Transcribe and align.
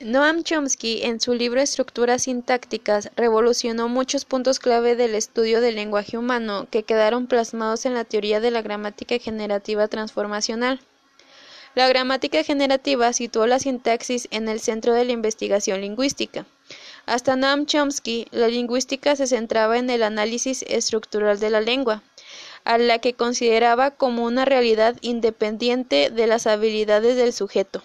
Noam 0.00 0.42
Chomsky, 0.42 1.04
en 1.04 1.20
su 1.20 1.34
libro 1.34 1.60
Estructuras 1.60 2.24
sintácticas, 2.24 3.10
revolucionó 3.14 3.88
muchos 3.88 4.24
puntos 4.24 4.58
clave 4.58 4.96
del 4.96 5.14
estudio 5.14 5.60
del 5.60 5.76
lenguaje 5.76 6.18
humano 6.18 6.66
que 6.68 6.82
quedaron 6.82 7.28
plasmados 7.28 7.86
en 7.86 7.94
la 7.94 8.02
teoría 8.02 8.40
de 8.40 8.50
la 8.50 8.60
gramática 8.60 9.16
generativa 9.20 9.86
transformacional. 9.86 10.80
La 11.76 11.86
gramática 11.86 12.42
generativa 12.42 13.12
situó 13.12 13.46
la 13.46 13.60
sintaxis 13.60 14.26
en 14.32 14.48
el 14.48 14.58
centro 14.58 14.94
de 14.94 15.04
la 15.04 15.12
investigación 15.12 15.80
lingüística. 15.80 16.44
Hasta 17.06 17.36
Noam 17.36 17.64
Chomsky, 17.64 18.26
la 18.32 18.48
lingüística 18.48 19.14
se 19.14 19.28
centraba 19.28 19.78
en 19.78 19.90
el 19.90 20.02
análisis 20.02 20.64
estructural 20.66 21.38
de 21.38 21.50
la 21.50 21.60
lengua, 21.60 22.02
a 22.64 22.78
la 22.78 22.98
que 22.98 23.14
consideraba 23.14 23.92
como 23.92 24.24
una 24.24 24.44
realidad 24.44 24.96
independiente 25.02 26.10
de 26.10 26.26
las 26.26 26.48
habilidades 26.48 27.16
del 27.16 27.32
sujeto. 27.32 27.84